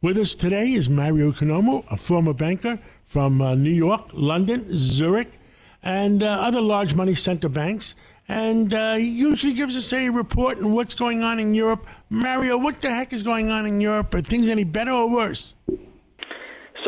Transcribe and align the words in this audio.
With 0.00 0.16
us 0.16 0.36
today 0.36 0.74
is 0.74 0.88
Mario 0.88 1.32
Economou, 1.32 1.84
a 1.90 1.96
former 1.96 2.32
banker 2.32 2.78
from 3.06 3.42
uh, 3.42 3.56
New 3.56 3.72
York, 3.72 4.10
London, 4.12 4.64
Zurich, 4.70 5.40
and 5.82 6.22
uh, 6.22 6.26
other 6.26 6.60
large 6.60 6.94
money 6.94 7.16
center 7.16 7.48
banks. 7.48 7.96
And 8.28 8.72
uh, 8.72 8.94
he 8.94 9.08
usually 9.08 9.54
gives 9.54 9.74
us 9.74 9.92
a 9.92 10.08
report 10.08 10.58
on 10.58 10.72
what's 10.72 10.94
going 10.94 11.24
on 11.24 11.40
in 11.40 11.52
Europe. 11.52 11.84
Mario, 12.10 12.56
what 12.56 12.80
the 12.80 12.94
heck 12.94 13.12
is 13.12 13.24
going 13.24 13.50
on 13.50 13.66
in 13.66 13.80
Europe? 13.80 14.14
Are 14.14 14.20
things 14.22 14.48
any 14.48 14.62
better 14.62 14.92
or 14.92 15.10
worse? 15.10 15.54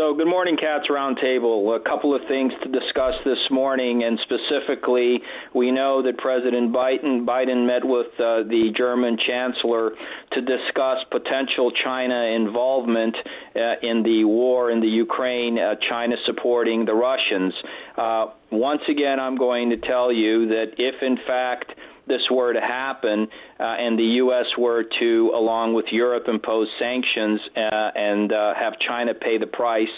So, 0.00 0.14
good 0.14 0.28
morning, 0.28 0.56
Cats 0.56 0.86
Roundtable. 0.88 1.76
A 1.76 1.80
couple 1.80 2.14
of 2.14 2.22
things 2.26 2.54
to 2.62 2.70
discuss 2.70 3.12
this 3.26 3.50
morning, 3.50 4.02
and 4.02 4.18
specifically, 4.22 5.20
we 5.54 5.70
know 5.70 6.02
that 6.02 6.16
President 6.16 6.72
Biden, 6.72 7.26
Biden 7.26 7.66
met 7.66 7.84
with 7.84 8.06
uh, 8.14 8.48
the 8.48 8.72
German 8.74 9.18
Chancellor 9.18 9.90
to 10.32 10.40
discuss 10.40 11.04
potential 11.10 11.70
China 11.84 12.14
involvement 12.34 13.14
uh, 13.54 13.74
in 13.82 14.02
the 14.02 14.24
war 14.24 14.70
in 14.70 14.80
the 14.80 14.88
Ukraine, 14.88 15.58
uh, 15.58 15.74
China 15.90 16.16
supporting 16.24 16.86
the 16.86 16.94
Russians. 16.94 17.52
Uh, 17.98 18.28
once 18.50 18.80
again, 18.88 19.20
I'm 19.20 19.36
going 19.36 19.68
to 19.68 19.76
tell 19.76 20.10
you 20.10 20.48
that 20.48 20.76
if, 20.78 21.02
in 21.02 21.18
fact, 21.26 21.74
this 22.10 22.20
were 22.30 22.52
to 22.52 22.60
happen 22.60 23.28
uh, 23.58 23.62
and 23.62 23.98
the 23.98 24.20
U.S. 24.24 24.46
were 24.58 24.84
to, 24.98 25.32
along 25.34 25.74
with 25.74 25.86
Europe, 25.90 26.24
impose 26.28 26.68
sanctions 26.78 27.40
uh, 27.56 27.90
and 27.94 28.32
uh, 28.32 28.52
have 28.54 28.74
China 28.86 29.14
pay 29.14 29.38
the 29.38 29.46
price, 29.46 29.88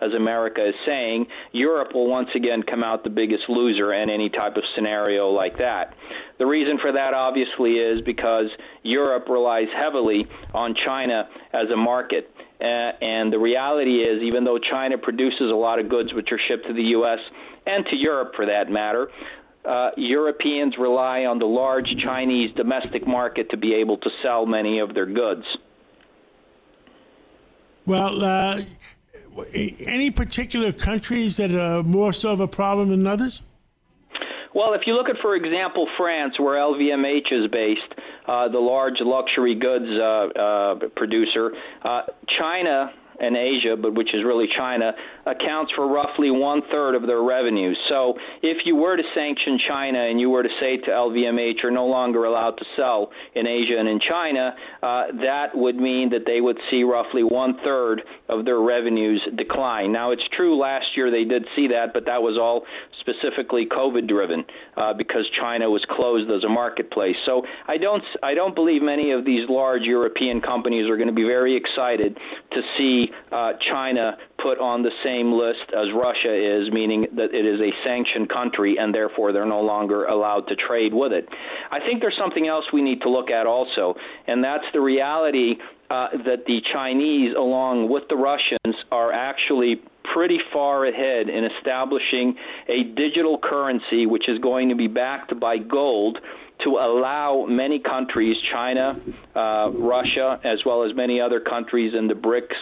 as 0.00 0.12
America 0.12 0.68
is 0.68 0.74
saying, 0.86 1.26
Europe 1.52 1.94
will 1.94 2.08
once 2.08 2.28
again 2.36 2.62
come 2.62 2.84
out 2.84 3.02
the 3.02 3.10
biggest 3.10 3.44
loser 3.48 3.92
in 3.92 4.10
any 4.10 4.28
type 4.28 4.56
of 4.56 4.62
scenario 4.74 5.30
like 5.30 5.58
that. 5.58 5.94
The 6.38 6.46
reason 6.46 6.78
for 6.80 6.92
that, 6.92 7.14
obviously, 7.14 7.72
is 7.72 8.00
because 8.04 8.46
Europe 8.82 9.28
relies 9.28 9.68
heavily 9.76 10.26
on 10.54 10.74
China 10.84 11.28
as 11.52 11.70
a 11.72 11.76
market. 11.76 12.30
Uh, 12.60 12.64
and 13.00 13.32
the 13.32 13.38
reality 13.38 14.02
is, 14.02 14.22
even 14.22 14.44
though 14.44 14.58
China 14.58 14.96
produces 14.98 15.50
a 15.50 15.54
lot 15.54 15.78
of 15.78 15.88
goods 15.88 16.12
which 16.14 16.28
are 16.30 16.40
shipped 16.48 16.66
to 16.66 16.72
the 16.72 16.94
U.S. 16.98 17.18
and 17.66 17.84
to 17.86 17.96
Europe 17.96 18.32
for 18.36 18.46
that 18.46 18.70
matter, 18.70 19.08
uh, 19.64 19.90
Europeans 19.96 20.74
rely 20.78 21.24
on 21.24 21.38
the 21.38 21.46
large 21.46 21.88
Chinese 22.04 22.50
domestic 22.56 23.06
market 23.06 23.50
to 23.50 23.56
be 23.56 23.74
able 23.74 23.96
to 23.98 24.10
sell 24.22 24.46
many 24.46 24.80
of 24.80 24.94
their 24.94 25.06
goods. 25.06 25.44
Well, 27.86 28.24
uh, 28.24 28.60
any 29.54 30.10
particular 30.10 30.72
countries 30.72 31.36
that 31.36 31.52
are 31.52 31.82
more 31.82 32.12
so 32.12 32.30
of 32.30 32.40
a 32.40 32.48
problem 32.48 32.90
than 32.90 33.06
others? 33.06 33.42
Well, 34.54 34.74
if 34.74 34.82
you 34.86 34.94
look 34.94 35.08
at, 35.08 35.16
for 35.22 35.34
example, 35.34 35.88
France, 35.96 36.38
where 36.38 36.56
LVMH 36.56 37.32
is 37.32 37.50
based, 37.50 37.80
uh, 38.28 38.48
the 38.48 38.58
large 38.58 39.00
luxury 39.00 39.54
goods 39.54 39.86
uh, 39.88 40.04
uh, 40.04 40.74
producer, 40.94 41.52
uh, 41.82 42.02
China 42.38 42.92
and 43.20 43.36
Asia, 43.36 43.76
but 43.80 43.94
which 43.94 44.14
is 44.14 44.24
really 44.24 44.46
China, 44.56 44.92
accounts 45.26 45.72
for 45.74 45.88
roughly 45.88 46.30
one 46.30 46.62
third 46.70 46.94
of 46.94 47.06
their 47.06 47.22
revenues. 47.22 47.78
So 47.88 48.14
if 48.42 48.58
you 48.64 48.76
were 48.76 48.96
to 48.96 49.02
sanction 49.14 49.58
China 49.68 49.98
and 49.98 50.20
you 50.20 50.30
were 50.30 50.42
to 50.42 50.48
say 50.60 50.76
to 50.78 50.90
LVMH, 50.90 51.62
you're 51.62 51.72
no 51.72 51.86
longer 51.86 52.24
allowed 52.24 52.58
to 52.58 52.64
sell 52.76 53.10
in 53.34 53.46
Asia 53.46 53.78
and 53.78 53.88
in 53.88 54.00
China, 54.00 54.54
uh, 54.82 55.04
that 55.22 55.48
would 55.54 55.76
mean 55.76 56.10
that 56.10 56.22
they 56.26 56.40
would 56.40 56.58
see 56.70 56.82
roughly 56.82 57.22
one 57.22 57.56
third 57.64 58.02
of 58.28 58.44
their 58.44 58.60
revenues 58.60 59.22
decline. 59.36 59.92
Now, 59.92 60.10
it's 60.10 60.22
true 60.36 60.58
last 60.58 60.86
year 60.96 61.10
they 61.10 61.24
did 61.24 61.44
see 61.54 61.68
that, 61.68 61.92
but 61.92 62.06
that 62.06 62.22
was 62.22 62.38
all 62.38 62.64
specifically 63.00 63.66
COVID 63.66 64.08
driven 64.08 64.44
uh, 64.76 64.94
because 64.94 65.28
China 65.38 65.68
was 65.68 65.84
closed 65.90 66.30
as 66.30 66.44
a 66.44 66.48
marketplace. 66.48 67.16
So 67.26 67.42
I 67.66 67.76
don't 67.76 68.02
I 68.22 68.34
don't 68.34 68.54
believe 68.54 68.82
many 68.82 69.10
of 69.10 69.24
these 69.24 69.48
large 69.48 69.82
European 69.82 70.40
companies 70.40 70.88
are 70.88 70.96
going 70.96 71.08
to 71.08 71.14
be 71.14 71.24
very 71.24 71.56
excited 71.56 72.16
to 72.54 72.62
see 72.76 73.10
uh, 73.30 73.52
China 73.70 74.16
put 74.42 74.58
on 74.58 74.82
the 74.82 74.90
same 75.04 75.32
list 75.32 75.70
as 75.70 75.92
Russia 75.94 76.32
is, 76.32 76.72
meaning 76.72 77.06
that 77.16 77.34
it 77.34 77.46
is 77.46 77.60
a 77.60 77.70
sanctioned 77.84 78.28
country 78.28 78.76
and 78.78 78.94
therefore 78.94 79.32
they're 79.32 79.46
no 79.46 79.60
longer 79.60 80.04
allowed 80.04 80.46
to 80.48 80.56
trade 80.56 80.92
with 80.92 81.12
it. 81.12 81.28
I 81.70 81.78
think 81.80 82.00
there's 82.00 82.18
something 82.18 82.46
else 82.46 82.64
we 82.72 82.82
need 82.82 83.00
to 83.02 83.10
look 83.10 83.30
at 83.30 83.46
also, 83.46 83.94
and 84.26 84.42
that's 84.42 84.64
the 84.72 84.80
reality 84.80 85.54
uh, 85.90 86.08
that 86.24 86.46
the 86.46 86.60
Chinese, 86.72 87.34
along 87.36 87.90
with 87.90 88.04
the 88.08 88.16
Russians, 88.16 88.76
are 88.90 89.12
actually 89.12 89.82
pretty 90.14 90.38
far 90.52 90.86
ahead 90.86 91.28
in 91.28 91.44
establishing 91.44 92.34
a 92.68 92.84
digital 92.96 93.38
currency 93.38 94.06
which 94.06 94.28
is 94.28 94.38
going 94.38 94.68
to 94.68 94.74
be 94.74 94.88
backed 94.88 95.38
by 95.38 95.58
gold 95.58 96.18
to 96.64 96.70
allow 96.70 97.46
many 97.48 97.78
countries, 97.78 98.36
China, 98.52 98.98
uh, 99.34 99.70
Russia, 99.72 100.40
as 100.44 100.64
well 100.64 100.84
as 100.84 100.94
many 100.94 101.20
other 101.20 101.40
countries 101.40 101.94
in 101.94 102.08
the 102.08 102.14
BRICS 102.14 102.56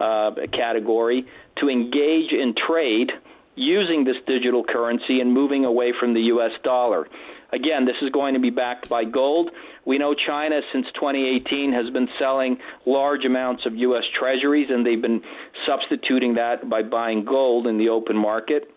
uh, 0.00 0.46
category, 0.52 1.26
to 1.58 1.68
engage 1.68 2.32
in 2.32 2.54
trade 2.54 3.12
using 3.54 4.04
this 4.04 4.16
digital 4.26 4.62
currency 4.64 5.20
and 5.20 5.32
moving 5.32 5.64
away 5.64 5.92
from 5.98 6.14
the 6.14 6.20
U.S. 6.22 6.52
dollar. 6.62 7.08
Again, 7.52 7.86
this 7.86 7.96
is 8.02 8.10
going 8.10 8.34
to 8.34 8.40
be 8.40 8.50
backed 8.50 8.88
by 8.88 9.04
gold. 9.04 9.50
We 9.84 9.98
know 9.98 10.14
China, 10.14 10.60
since 10.72 10.86
2018, 10.94 11.72
has 11.72 11.90
been 11.90 12.08
selling 12.18 12.58
large 12.84 13.24
amounts 13.24 13.64
of 13.66 13.74
U.S. 13.76 14.02
treasuries, 14.18 14.68
and 14.68 14.84
they've 14.84 15.00
been 15.00 15.22
substituting 15.66 16.34
that 16.34 16.68
by 16.68 16.82
buying 16.82 17.24
gold 17.24 17.66
in 17.66 17.78
the 17.78 17.88
open 17.88 18.16
market. 18.16 18.70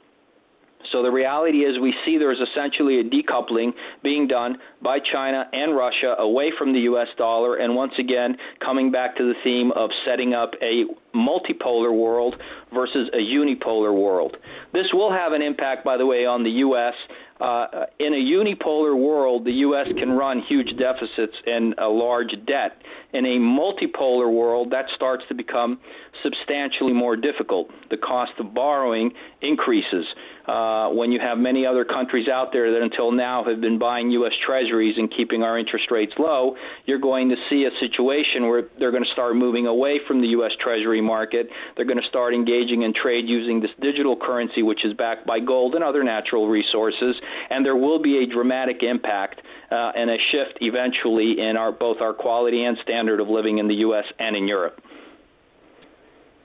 So 0.92 1.04
the 1.04 1.12
reality 1.12 1.60
is, 1.60 1.80
we 1.80 1.94
see 2.06 2.18
there's 2.18 2.40
essentially 2.40 3.00
a 3.00 3.04
decoupling 3.04 3.74
being 4.04 4.28
done 4.28 4.58
by 4.82 4.98
China 5.00 5.46
and 5.52 5.76
Russia 5.76 6.16
away 6.18 6.52
from 6.58 6.74
the 6.74 6.80
U.S. 6.82 7.08
dollar, 7.18 7.58
and 7.58 7.76
once 7.76 7.94
again, 8.00 8.38
coming 8.64 8.92
back 8.92 9.16
to 9.18 9.24
the 9.24 9.34
theme 9.44 9.72
of 9.76 9.90
setting 10.06 10.34
up 10.34 10.52
a 10.62 10.86
multipolar 11.16 11.96
world 11.96 12.36
versus 12.74 13.10
a 13.14 13.18
unipolar 13.18 13.94
world. 13.94 14.38
This 14.74 14.88
will 14.94 15.12
have 15.12 15.34
an 15.34 15.42
impact, 15.42 15.84
by 15.84 15.98
the 15.98 16.06
way, 16.06 16.26
on 16.26 16.44
the 16.44 16.50
U.S. 16.50 16.94
Uh, 17.40 17.86
in 18.00 18.14
a 18.14 18.18
unipolar 18.18 18.98
world, 18.98 19.46
the 19.46 19.52
U.S. 19.64 19.88
can 19.98 20.12
run 20.12 20.44
huge 20.48 20.70
deficits 20.78 21.36
and 21.46 21.74
a 21.78 21.88
large 21.88 22.32
debt. 22.46 22.82
In 23.14 23.26
a 23.26 23.40
multipolar 23.40 24.32
world, 24.32 24.72
that 24.72 24.86
starts 24.96 25.24
to 25.30 25.36
become 25.36 25.80
substantially 26.22 26.94
more 26.94 27.16
difficult. 27.16 27.70
The 27.90 27.98
cost 27.98 28.34
of 28.40 28.54
borrowing 28.54 29.12
increases. 29.42 30.06
Uh, 30.50 30.90
when 30.90 31.12
you 31.12 31.20
have 31.20 31.38
many 31.38 31.64
other 31.64 31.86
countries 31.86 32.28
out 32.28 32.52
there 32.52 32.72
that 32.72 32.82
until 32.82 33.12
now 33.12 33.44
have 33.44 33.62
been 33.62 33.78
buying 33.78 34.10
U.S. 34.10 34.32
treasuries 34.44 34.96
and 34.98 35.14
keeping 35.16 35.44
our 35.44 35.60
interest 35.60 35.92
rates 35.92 36.14
low, 36.18 36.56
you're 36.88 36.98
going 36.98 37.30
to 37.30 37.36
see 37.52 37.66
a 37.66 37.80
situation 37.80 38.48
where 38.48 38.64
they're 38.80 38.90
going 38.90 39.04
to 39.04 39.12
start 39.12 39.36
moving 39.36 39.68
away 39.68 40.00
from 40.08 40.22
the 40.22 40.30
U.S. 40.30 40.52
treasury 40.60 41.02
market. 41.02 41.50
They're 41.76 41.86
going 41.86 42.02
to 42.02 42.08
start 42.10 42.34
engaging 42.34 42.82
in 42.82 42.96
trade 42.96 43.26
using 43.28 43.62
this 43.62 43.70
digital 43.80 44.18
currency, 44.18 44.64
which 44.64 44.84
is 44.84 44.94
backed 44.94 45.28
by 45.28 45.40
gold 45.40 45.76
and 45.76 45.84
other 45.84 46.04
natural 46.04 46.48
resources, 46.48 47.16
and 47.52 47.64
there 47.64 47.76
will 47.76 48.02
be 48.02 48.24
a 48.24 48.26
dramatic 48.26 48.81
impact 48.81 49.42
uh, 49.70 49.92
and 49.96 50.10
a 50.10 50.18
shift 50.31 50.58
eventually 50.62 51.36
in 51.38 51.58
our 51.58 51.72
both 51.72 52.02
our 52.02 52.14
quality 52.14 52.64
and 52.64 52.76
standard 52.81 53.20
of 53.20 53.28
living 53.28 53.60
in 53.60 53.68
the 53.68 53.76
U.S. 53.86 54.06
and 54.18 54.36
in 54.36 54.48
Europe. 54.48 54.81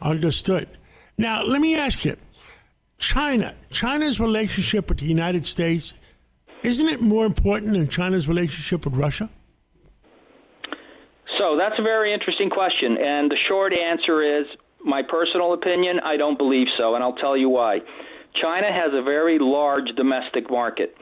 Understood. 0.03 0.69
Now, 1.17 1.43
let 1.43 1.63
me 1.63 1.75
ask 1.75 2.05
you 2.05 2.17
China, 3.05 3.55
China's 3.71 4.19
relationship 4.19 4.89
with 4.89 4.99
the 4.99 5.05
United 5.05 5.47
States, 5.47 5.93
isn't 6.63 6.89
it 6.89 7.03
more 7.03 7.27
important 7.27 7.73
than 7.75 7.87
China's 7.87 8.27
relationship 8.27 8.87
with 8.87 8.95
Russia? 8.95 9.29
So 11.37 11.57
that's 11.59 11.79
a 11.79 11.83
very 11.83 12.15
interesting 12.15 12.49
question. 12.49 12.97
And 12.97 13.31
the 13.31 13.37
short 13.47 13.75
answer 13.75 14.23
is 14.23 14.47
my 14.83 15.03
personal 15.03 15.53
opinion, 15.53 16.01
I 16.03 16.17
don't 16.17 16.39
believe 16.39 16.69
so. 16.79 16.95
And 16.95 17.05
I'll 17.05 17.17
tell 17.17 17.37
you 17.37 17.51
why. 17.51 17.81
China 18.41 18.73
has 18.73 18.93
a 18.95 19.03
very 19.03 19.39
large 19.39 19.89
domestic 19.97 20.51
market. 20.51 20.97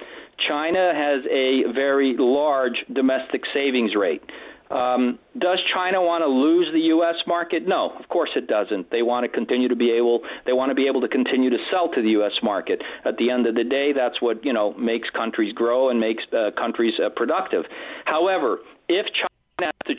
China 0.48 0.92
has 0.92 1.24
a 1.30 1.72
very 1.72 2.16
large 2.18 2.84
domestic 2.92 3.42
savings 3.54 3.92
rate. 3.94 4.22
Um, 4.72 5.18
does 5.38 5.58
China 5.74 6.00
want 6.00 6.22
to 6.22 6.28
lose 6.28 6.68
the 6.72 6.80
U.S. 6.96 7.16
market? 7.26 7.68
No, 7.68 7.92
of 7.98 8.08
course 8.08 8.30
it 8.34 8.46
doesn't. 8.46 8.90
They 8.90 9.02
want 9.02 9.24
to 9.24 9.28
continue 9.28 9.68
to 9.68 9.76
be 9.76 9.90
able. 9.90 10.20
They 10.46 10.52
want 10.52 10.70
to 10.70 10.74
be 10.74 10.86
able 10.86 11.02
to 11.02 11.08
continue 11.08 11.50
to 11.50 11.58
sell 11.70 11.90
to 11.90 12.00
the 12.00 12.10
U.S. 12.22 12.32
market. 12.42 12.80
At 13.04 13.18
the 13.18 13.30
end 13.30 13.46
of 13.46 13.54
the 13.54 13.64
day, 13.64 13.92
that's 13.94 14.22
what 14.22 14.44
you 14.44 14.52
know 14.52 14.72
makes 14.74 15.10
countries 15.10 15.52
grow 15.52 15.90
and 15.90 16.00
makes 16.00 16.24
uh, 16.32 16.50
countries 16.56 16.94
uh, 17.04 17.10
productive. 17.14 17.64
However, 18.06 18.58
if 18.88 19.06
China 19.12 19.70
has 19.70 19.72
to 19.86 19.94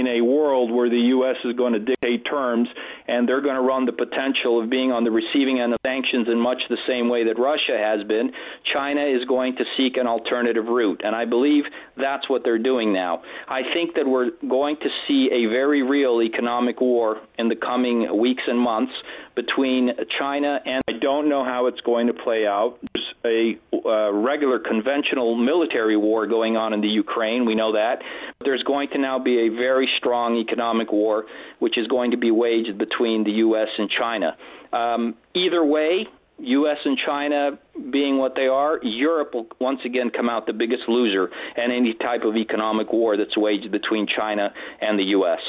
between 0.00 0.18
a 0.18 0.24
world 0.24 0.70
where 0.70 0.88
the 0.88 0.96
U.S. 0.96 1.36
is 1.44 1.56
going 1.56 1.72
to 1.72 1.78
dictate 1.78 2.24
terms 2.24 2.68
and 3.08 3.28
they're 3.28 3.40
going 3.40 3.54
to 3.54 3.60
run 3.60 3.86
the 3.86 3.92
potential 3.92 4.62
of 4.62 4.70
being 4.70 4.92
on 4.92 5.04
the 5.04 5.10
receiving 5.10 5.60
end 5.60 5.72
of 5.72 5.78
sanctions 5.84 6.28
in 6.30 6.38
much 6.38 6.58
the 6.68 6.78
same 6.86 7.08
way 7.08 7.24
that 7.24 7.38
Russia 7.38 7.76
has 7.76 8.06
been. 8.06 8.30
China 8.72 9.02
is 9.02 9.24
going 9.26 9.56
to 9.56 9.64
seek 9.76 9.96
an 9.96 10.06
alternative 10.06 10.66
route, 10.66 11.00
and 11.04 11.14
I 11.14 11.24
believe 11.24 11.64
that's 11.96 12.28
what 12.28 12.42
they're 12.44 12.58
doing 12.58 12.92
now. 12.92 13.22
I 13.48 13.62
think 13.74 13.94
that 13.94 14.06
we're 14.06 14.30
going 14.48 14.76
to 14.76 14.88
see 15.06 15.28
a 15.32 15.50
very 15.50 15.82
real 15.82 16.22
economic 16.22 16.80
war 16.80 17.20
in 17.38 17.48
the 17.48 17.56
coming 17.56 18.18
weeks 18.18 18.42
and 18.46 18.58
months 18.58 18.92
between 19.34 19.90
China 20.18 20.60
and 20.64 20.82
I 20.88 20.92
don't 21.00 21.28
know 21.28 21.44
how 21.44 21.66
it's 21.66 21.80
going 21.80 22.06
to 22.08 22.12
play 22.12 22.46
out. 22.46 22.78
There's 22.92 23.58
a 23.69 23.69
uh, 23.84 24.12
regular 24.12 24.58
conventional 24.58 25.36
military 25.36 25.96
war 25.96 26.26
going 26.26 26.56
on 26.56 26.72
in 26.72 26.80
the 26.80 26.88
Ukraine, 26.88 27.44
we 27.44 27.54
know 27.54 27.72
that. 27.72 28.00
But 28.38 28.44
there's 28.44 28.62
going 28.62 28.88
to 28.90 28.98
now 28.98 29.18
be 29.18 29.46
a 29.46 29.48
very 29.48 29.88
strong 29.98 30.36
economic 30.36 30.92
war 30.92 31.26
which 31.58 31.76
is 31.76 31.86
going 31.88 32.12
to 32.12 32.16
be 32.16 32.30
waged 32.30 32.78
between 32.78 33.24
the 33.24 33.32
US 33.32 33.68
and 33.78 33.90
China. 33.90 34.36
Um, 34.72 35.14
either 35.34 35.64
way, 35.64 36.06
U.S. 36.38 36.78
and 36.86 36.98
China 37.04 37.58
being 37.90 38.16
what 38.16 38.34
they 38.34 38.46
are, 38.46 38.80
Europe 38.82 39.34
will 39.34 39.46
once 39.60 39.80
again 39.84 40.10
come 40.10 40.30
out 40.30 40.46
the 40.46 40.54
biggest 40.54 40.84
loser 40.88 41.30
in 41.56 41.70
any 41.70 41.92
type 41.92 42.22
of 42.22 42.36
economic 42.36 42.92
war 42.92 43.18
that's 43.18 43.36
waged 43.36 43.70
between 43.70 44.06
China 44.06 44.52
and 44.80 44.98
the 44.98 45.04
U.S 45.04 45.40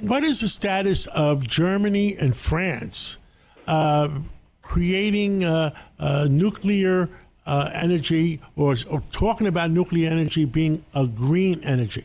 what 0.00 0.24
is 0.24 0.40
the 0.40 0.48
status 0.48 1.06
of 1.06 1.46
Germany 1.46 2.16
and 2.16 2.36
France 2.36 3.18
uh, 3.66 4.08
creating 4.66 5.44
uh, 5.44 5.70
uh, 5.98 6.26
nuclear 6.28 7.08
uh, 7.46 7.70
energy 7.72 8.40
or, 8.56 8.74
or 8.90 9.00
talking 9.12 9.46
about 9.46 9.70
nuclear 9.70 10.10
energy 10.10 10.44
being 10.44 10.84
a 10.94 11.06
green 11.06 11.62
energy? 11.62 12.04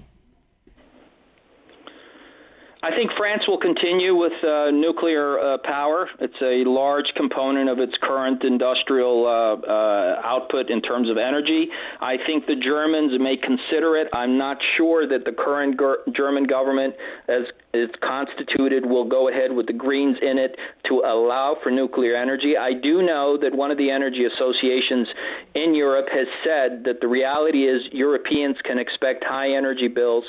I 2.84 2.90
think 2.96 3.12
France 3.16 3.44
will 3.48 3.60
continue 3.60 4.16
with 4.16 4.34
uh, 4.44 4.72
nuclear 4.72 5.40
uh, 5.40 5.58
power. 5.64 6.10
It's 6.20 6.42
a 6.42 6.68
large 6.68 7.06
component 7.16 7.70
of 7.70 7.78
its 7.78 7.94
current 8.02 8.44
industrial 8.44 9.28
uh, 9.28 9.62
uh, 9.62 10.22
output 10.26 10.72
in 10.72 10.82
terms 10.82 11.08
of 11.08 11.18
energy. 11.18 11.68
I 12.02 12.16
think 12.26 12.48
the 12.48 12.56
Germans 12.56 13.14
may 13.22 13.38
consider 13.38 13.98
it. 13.98 14.08
I'm 14.16 14.36
not 14.36 14.58
sure 14.78 15.08
that 15.08 15.26
the 15.26 15.32
current 15.32 15.78
ger- 15.78 16.00
German 16.16 16.46
government, 16.46 16.96
as 17.30 17.44
is 17.76 17.90
constituted, 18.02 18.84
will 18.84 19.08
go 19.08 19.30
ahead 19.30 19.54
with 19.54 19.68
the 19.68 19.74
Greens 19.74 20.18
in 20.20 20.40
it 20.40 20.56
to 20.90 21.04
allow 21.06 21.58
for 21.62 21.70
nuclear 21.70 22.16
energy. 22.16 22.58
I 22.58 22.74
do 22.74 23.04
know 23.04 23.38
that 23.40 23.54
one 23.54 23.70
of 23.70 23.78
the 23.78 23.92
energy 23.92 24.26
associations 24.26 25.08
in 25.54 25.76
Europe 25.76 26.08
has 26.12 26.28
said 26.44 26.84
that 26.86 27.00
the 27.00 27.08
reality 27.08 27.70
is 27.70 27.84
Europeans 27.92 28.58
can 28.66 28.80
expect 28.80 29.24
high 29.24 29.56
energy 29.56 29.88
bills 29.88 30.26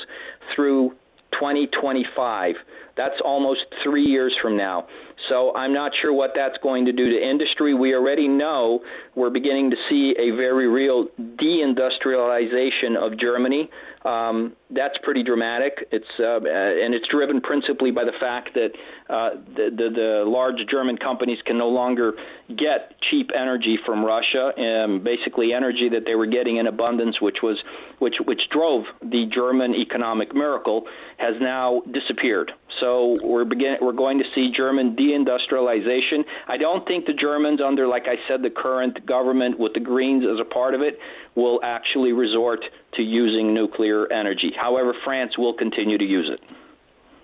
through 0.55 0.93
2025. 1.39 2.55
That's 2.95 3.15
almost 3.23 3.61
three 3.83 4.05
years 4.05 4.35
from 4.41 4.57
now. 4.57 4.87
So 5.29 5.55
I'm 5.55 5.73
not 5.73 5.91
sure 6.01 6.13
what 6.13 6.31
that's 6.35 6.57
going 6.61 6.85
to 6.85 6.91
do 6.91 7.09
to 7.09 7.29
industry. 7.29 7.73
We 7.73 7.93
already 7.95 8.27
know 8.27 8.81
we're 9.15 9.29
beginning 9.29 9.71
to 9.71 9.77
see 9.89 10.13
a 10.17 10.35
very 10.35 10.67
real 10.67 11.07
deindustrialization 11.19 12.97
of 12.97 13.19
Germany. 13.19 13.69
Um, 14.05 14.53
that's 14.69 14.95
pretty 15.03 15.23
dramatic. 15.23 15.87
It's 15.91 16.05
uh, 16.19 16.37
and 16.37 16.93
it's 16.93 17.07
driven 17.07 17.39
principally 17.39 17.91
by 17.91 18.03
the 18.03 18.11
fact 18.19 18.49
that 18.55 18.69
uh, 19.09 19.29
the, 19.55 19.69
the, 19.71 19.89
the 19.95 20.23
large 20.27 20.57
German 20.69 20.97
companies 20.97 21.37
can 21.45 21.57
no 21.57 21.69
longer 21.69 22.13
get 22.49 22.95
cheap 23.09 23.29
energy 23.33 23.77
from 23.85 24.03
Russia, 24.03 24.51
and 24.57 25.03
basically 25.03 25.53
energy 25.53 25.87
that 25.89 26.03
they 26.05 26.15
were 26.15 26.25
getting 26.25 26.57
in 26.57 26.67
abundance, 26.67 27.21
which 27.21 27.37
was 27.41 27.57
which 27.99 28.15
which 28.25 28.41
drove 28.51 28.83
the 29.01 29.25
German 29.33 29.73
economic 29.73 30.35
miracle, 30.35 30.83
has 31.17 31.35
now 31.39 31.81
disappeared. 31.91 32.51
So 32.83 33.15
we're 33.23 33.45
begin 33.45 33.77
we're 33.81 33.93
going 33.93 34.17
to 34.17 34.25
see 34.35 34.51
German 34.55 34.93
deindustrialization. 34.97 36.25
I 36.49 36.57
don't 36.57 36.85
think 36.85 37.05
the 37.05 37.13
Germans, 37.13 37.61
under 37.65 37.87
like 37.87 38.03
I 38.07 38.15
said, 38.27 38.41
the 38.41 38.49
current 38.49 39.05
government 39.05 39.57
with 39.57 39.73
the 39.73 39.79
Greens 39.79 40.25
as 40.25 40.37
a 40.37 40.43
part 40.43 40.75
of 40.75 40.81
it, 40.81 40.99
will 41.33 41.61
actually 41.63 42.11
resort 42.11 42.59
to 42.95 43.01
using 43.01 43.53
nuclear 43.53 44.11
energy. 44.11 44.51
However, 44.59 44.93
France 45.05 45.37
will 45.37 45.53
continue 45.53 45.97
to 45.97 46.03
use 46.03 46.29
it. 46.29 46.41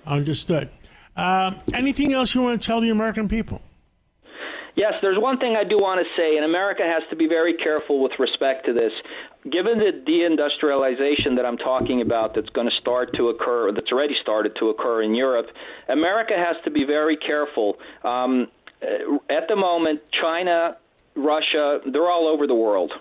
Understood. 0.05 0.69
Uh, 1.17 1.53
anything 1.73 2.13
else 2.13 2.33
you 2.33 2.41
want 2.41 2.61
to 2.61 2.65
tell 2.65 2.79
the 2.79 2.91
American 2.91 3.27
people? 3.27 3.61
Yes, 4.75 4.93
there's 5.01 5.17
one 5.17 5.39
thing 5.39 5.55
I 5.55 5.63
do 5.63 5.77
want 5.77 5.99
to 5.99 6.07
say, 6.15 6.35
and 6.35 6.45
America 6.45 6.83
has 6.83 7.03
to 7.09 7.15
be 7.15 7.27
very 7.27 7.53
careful 7.55 8.01
with 8.01 8.13
respect 8.19 8.65
to 8.67 8.73
this. 8.73 8.91
Given 9.43 9.79
the 9.79 9.91
deindustrialization 9.91 11.35
that 11.37 11.45
I'm 11.45 11.57
talking 11.57 12.01
about 12.01 12.35
that's 12.35 12.49
going 12.49 12.69
to 12.69 12.75
start 12.79 13.13
to 13.15 13.29
occur, 13.29 13.71
that's 13.71 13.91
already 13.91 14.15
started 14.21 14.55
to 14.59 14.69
occur 14.69 15.01
in 15.01 15.15
Europe, 15.15 15.47
America 15.87 16.33
has 16.35 16.55
to 16.65 16.71
be 16.71 16.85
very 16.85 17.17
careful. 17.17 17.77
Um, 18.03 18.47
at 18.81 19.47
the 19.47 19.55
moment, 19.55 20.01
China, 20.21 20.77
Russia, 21.15 21.79
they're 21.91 22.09
all 22.09 22.27
over 22.27 22.47
the 22.47 22.55
world. 22.55 22.91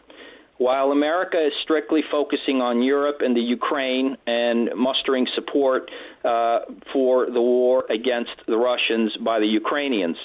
While 0.58 0.90
America 0.90 1.38
is 1.46 1.52
strictly 1.62 2.02
focusing 2.10 2.60
on 2.60 2.82
Europe 2.82 3.18
and 3.20 3.36
the 3.36 3.40
Ukraine 3.40 4.16
and 4.26 4.70
mustering 4.76 5.28
support 5.36 5.88
uh, 6.24 6.60
for 6.92 7.26
the 7.26 7.40
war 7.40 7.84
against 7.88 8.32
the 8.48 8.56
Russians 8.56 9.16
by 9.24 9.38
the 9.38 9.46
Ukrainians, 9.46 10.16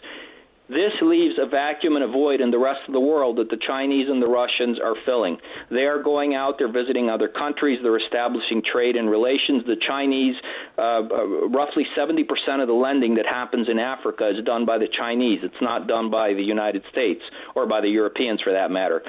this 0.70 0.94
leaves 1.02 1.36
a 1.42 1.46
vacuum 1.46 1.96
and 1.96 2.04
a 2.04 2.08
void 2.08 2.40
in 2.40 2.50
the 2.50 2.58
rest 2.58 2.80
of 2.88 2.94
the 2.94 3.00
world 3.00 3.38
that 3.38 3.50
the 3.50 3.60
Chinese 3.68 4.08
and 4.10 4.22
the 4.22 4.28
Russians 4.28 4.80
are 4.80 4.96
filling. 5.06 5.38
They 5.70 5.84
are 5.84 6.02
going 6.02 6.36
out, 6.36 6.56
they're 6.58 6.72
visiting 6.72 7.10
other 7.10 7.28
countries, 7.28 7.80
they're 7.84 8.00
establishing 8.00 8.62
trade 8.64 8.96
and 8.96 9.10
relations. 9.10 9.64
The 9.66 9.76
Chinese, 9.86 10.36
uh, 10.78 11.04
uh, 11.04 11.48
roughly 11.50 11.86
70% 11.98 12.24
of 12.62 12.68
the 12.68 12.74
lending 12.74 13.16
that 13.16 13.26
happens 13.26 13.68
in 13.70 13.78
Africa 13.78 14.30
is 14.30 14.44
done 14.46 14.66
by 14.66 14.78
the 14.78 14.88
Chinese. 14.98 15.40
It's 15.44 15.62
not 15.62 15.88
done 15.88 16.10
by 16.10 16.34
the 16.34 16.44
United 16.44 16.84
States 16.92 17.22
or 17.56 17.68
by 17.68 17.82
the 17.82 17.90
Europeans 17.90 18.42
for 18.42 18.54
that 18.54 18.72
matter. 18.72 19.02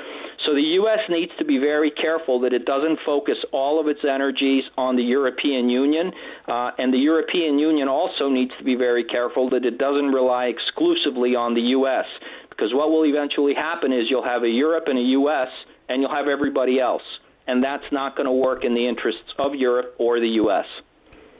So 0.44 0.54
the 0.54 0.76
U.S. 0.84 0.98
needs 1.08 1.32
to 1.38 1.44
be 1.44 1.58
very 1.58 1.90
careful 1.90 2.40
that 2.40 2.52
it 2.52 2.66
doesn't 2.66 2.98
focus 3.06 3.36
all 3.52 3.80
of 3.80 3.88
its 3.88 4.00
energies 4.04 4.64
on 4.76 4.96
the 4.96 5.02
European 5.02 5.70
Union, 5.70 6.12
uh, 6.46 6.70
and 6.76 6.92
the 6.92 6.98
European 6.98 7.58
Union 7.58 7.88
also 7.88 8.28
needs 8.28 8.52
to 8.58 8.64
be 8.64 8.74
very 8.74 9.04
careful 9.04 9.48
that 9.50 9.64
it 9.64 9.78
doesn't 9.78 10.12
rely 10.12 10.46
exclusively 10.46 11.34
on 11.34 11.54
the 11.54 11.62
U.S. 11.78 12.04
Because 12.50 12.74
what 12.74 12.90
will 12.90 13.06
eventually 13.06 13.54
happen 13.54 13.92
is 13.92 14.10
you'll 14.10 14.24
have 14.24 14.42
a 14.42 14.48
Europe 14.48 14.84
and 14.86 14.98
a 14.98 15.08
U.S., 15.18 15.48
and 15.88 16.02
you'll 16.02 16.14
have 16.14 16.28
everybody 16.28 16.78
else. 16.78 17.02
And 17.46 17.62
that's 17.62 17.84
not 17.90 18.16
going 18.16 18.26
to 18.26 18.32
work 18.32 18.64
in 18.64 18.74
the 18.74 18.86
interests 18.86 19.32
of 19.38 19.54
Europe 19.54 19.94
or 19.98 20.20
the 20.20 20.28
U.S. 20.42 20.66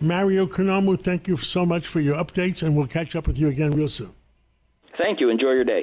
Mario 0.00 0.47
Economou, 0.47 1.00
thank 1.00 1.29
you 1.29 1.37
so 1.37 1.65
much 1.65 1.87
for 1.87 2.00
your 2.00 2.17
updates, 2.17 2.62
and 2.62 2.77
we'll 2.77 2.87
catch 2.87 3.17
up 3.17 3.27
with 3.27 3.39
you 3.39 3.49
again 3.49 3.71
real 3.71 3.89
soon. 3.89 4.12
Thank 4.99 5.21
you. 5.21 5.31
Enjoy 5.31 5.53
your 5.53 5.65
day. 5.65 5.83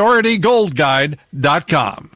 PriorityGoldGuide.com. 0.00 2.08